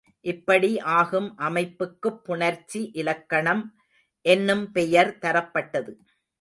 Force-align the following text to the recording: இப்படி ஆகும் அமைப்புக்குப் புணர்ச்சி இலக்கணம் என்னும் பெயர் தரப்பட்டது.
இப்படி 0.25 0.79
ஆகும் 0.79 1.37
அமைப்புக்குப் 1.39 2.21
புணர்ச்சி 2.27 2.89
இலக்கணம் 2.93 3.63
என்னும் 4.25 4.71
பெயர் 4.71 5.17
தரப்பட்டது. 5.21 5.93